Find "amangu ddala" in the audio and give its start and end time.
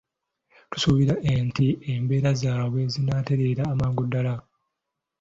3.73-4.35